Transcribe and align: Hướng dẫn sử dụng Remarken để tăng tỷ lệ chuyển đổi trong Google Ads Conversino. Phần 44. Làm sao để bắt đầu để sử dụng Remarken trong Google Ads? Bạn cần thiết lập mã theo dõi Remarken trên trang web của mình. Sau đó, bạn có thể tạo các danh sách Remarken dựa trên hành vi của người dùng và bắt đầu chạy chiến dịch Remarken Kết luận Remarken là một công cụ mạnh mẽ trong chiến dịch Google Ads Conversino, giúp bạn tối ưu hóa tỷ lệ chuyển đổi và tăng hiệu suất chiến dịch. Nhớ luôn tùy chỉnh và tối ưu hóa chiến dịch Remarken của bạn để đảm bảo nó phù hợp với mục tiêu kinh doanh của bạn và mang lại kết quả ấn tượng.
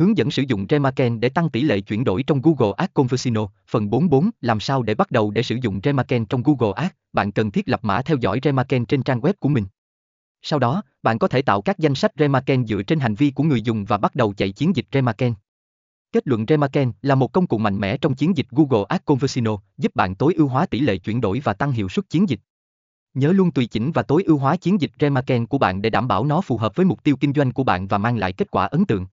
Hướng 0.00 0.16
dẫn 0.16 0.30
sử 0.30 0.42
dụng 0.48 0.66
Remarken 0.70 1.20
để 1.20 1.28
tăng 1.28 1.50
tỷ 1.50 1.62
lệ 1.62 1.80
chuyển 1.80 2.04
đổi 2.04 2.22
trong 2.22 2.40
Google 2.42 2.72
Ads 2.76 2.92
Conversino. 2.94 3.48
Phần 3.68 3.90
44. 3.90 4.30
Làm 4.40 4.60
sao 4.60 4.82
để 4.82 4.94
bắt 4.94 5.10
đầu 5.10 5.30
để 5.30 5.42
sử 5.42 5.56
dụng 5.62 5.80
Remarken 5.84 6.24
trong 6.24 6.42
Google 6.42 6.72
Ads? 6.76 6.94
Bạn 7.12 7.32
cần 7.32 7.50
thiết 7.50 7.68
lập 7.68 7.80
mã 7.82 8.02
theo 8.02 8.16
dõi 8.20 8.40
Remarken 8.42 8.86
trên 8.86 9.02
trang 9.02 9.20
web 9.20 9.32
của 9.40 9.48
mình. 9.48 9.64
Sau 10.42 10.58
đó, 10.58 10.82
bạn 11.02 11.18
có 11.18 11.28
thể 11.28 11.42
tạo 11.42 11.62
các 11.62 11.78
danh 11.78 11.94
sách 11.94 12.12
Remarken 12.18 12.66
dựa 12.66 12.82
trên 12.82 13.00
hành 13.00 13.14
vi 13.14 13.30
của 13.30 13.42
người 13.42 13.62
dùng 13.62 13.84
và 13.84 13.98
bắt 13.98 14.14
đầu 14.14 14.34
chạy 14.36 14.52
chiến 14.52 14.76
dịch 14.76 14.86
Remarken 14.92 15.34
Kết 16.12 16.26
luận 16.26 16.44
Remarken 16.48 16.92
là 17.02 17.14
một 17.14 17.32
công 17.32 17.46
cụ 17.46 17.58
mạnh 17.58 17.78
mẽ 17.78 17.96
trong 17.96 18.14
chiến 18.14 18.36
dịch 18.36 18.46
Google 18.50 18.84
Ads 18.88 19.04
Conversino, 19.04 19.56
giúp 19.78 19.94
bạn 19.94 20.14
tối 20.14 20.34
ưu 20.34 20.48
hóa 20.48 20.66
tỷ 20.66 20.80
lệ 20.80 20.98
chuyển 20.98 21.20
đổi 21.20 21.40
và 21.44 21.52
tăng 21.52 21.72
hiệu 21.72 21.88
suất 21.88 22.10
chiến 22.10 22.28
dịch. 22.28 22.40
Nhớ 23.14 23.32
luôn 23.32 23.50
tùy 23.50 23.66
chỉnh 23.66 23.92
và 23.92 24.02
tối 24.02 24.22
ưu 24.22 24.38
hóa 24.38 24.56
chiến 24.56 24.80
dịch 24.80 24.92
Remarken 25.00 25.46
của 25.46 25.58
bạn 25.58 25.82
để 25.82 25.90
đảm 25.90 26.08
bảo 26.08 26.24
nó 26.24 26.40
phù 26.40 26.56
hợp 26.56 26.76
với 26.76 26.86
mục 26.86 27.04
tiêu 27.04 27.16
kinh 27.20 27.32
doanh 27.32 27.52
của 27.52 27.64
bạn 27.64 27.86
và 27.86 27.98
mang 27.98 28.16
lại 28.16 28.32
kết 28.32 28.50
quả 28.50 28.66
ấn 28.66 28.84
tượng. 28.84 29.06